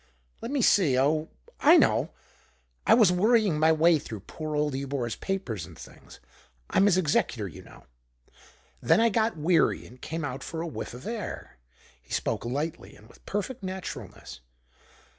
[0.41, 0.97] Let me see.
[0.97, 1.29] Oh,
[1.59, 2.09] I know;
[2.87, 6.19] I was worrying my way through poor old Ebor's papers and things.
[6.71, 7.85] I'm his executor, you know.
[8.81, 11.57] Then I got weary and came out for a whiff of air."
[12.01, 14.39] He spoke lightly and with perfect naturalness.